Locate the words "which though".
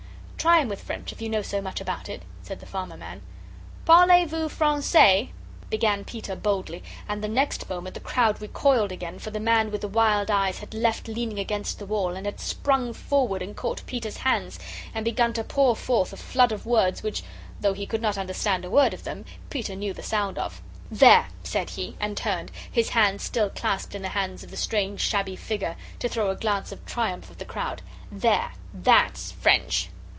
17.03-17.73